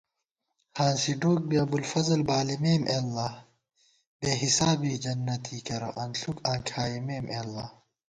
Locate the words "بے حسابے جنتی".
4.19-5.57